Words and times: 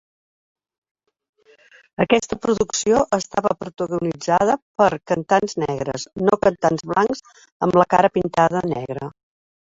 Aquesta 2.05 2.37
producció 2.45 3.01
estava 3.17 3.51
protagonitzada 3.65 4.57
per 4.83 4.89
cantants 5.13 5.55
negres, 5.67 6.07
no 6.25 6.41
cantants 6.49 6.89
blancs 6.95 7.25
amb 7.69 7.81
la 7.83 7.89
cara 7.97 8.15
pintada 8.19 8.67
negra. 8.75 9.13